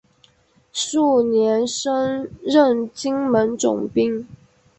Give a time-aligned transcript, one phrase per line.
[0.73, 4.27] 翌年升任金门总兵。